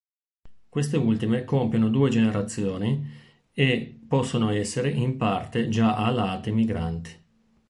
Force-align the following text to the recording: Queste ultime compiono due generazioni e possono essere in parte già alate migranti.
Queste 0.67 0.97
ultime 0.97 1.45
compiono 1.45 1.87
due 1.89 2.09
generazioni 2.09 3.07
e 3.53 3.99
possono 4.07 4.49
essere 4.49 4.89
in 4.89 5.15
parte 5.15 5.69
già 5.69 5.95
alate 5.95 6.49
migranti. 6.49 7.11